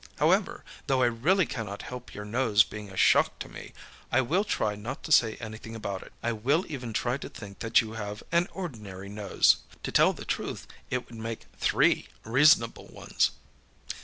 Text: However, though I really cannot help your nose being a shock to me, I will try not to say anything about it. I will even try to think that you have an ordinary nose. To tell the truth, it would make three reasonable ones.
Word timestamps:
However, 0.17 0.63
though 0.87 1.03
I 1.03 1.13
really 1.13 1.45
cannot 1.45 1.83
help 1.83 2.15
your 2.15 2.25
nose 2.25 2.63
being 2.63 2.89
a 2.89 2.97
shock 2.97 3.37
to 3.37 3.47
me, 3.47 3.71
I 4.11 4.19
will 4.21 4.43
try 4.43 4.73
not 4.73 5.03
to 5.03 5.11
say 5.11 5.35
anything 5.35 5.75
about 5.75 6.01
it. 6.01 6.11
I 6.23 6.31
will 6.31 6.65
even 6.67 6.91
try 6.91 7.17
to 7.17 7.29
think 7.29 7.59
that 7.59 7.81
you 7.81 7.91
have 7.93 8.23
an 8.31 8.47
ordinary 8.51 9.09
nose. 9.09 9.57
To 9.83 9.91
tell 9.91 10.11
the 10.13 10.25
truth, 10.25 10.65
it 10.89 11.05
would 11.07 11.19
make 11.19 11.45
three 11.55 12.07
reasonable 12.25 12.87
ones. 12.87 13.29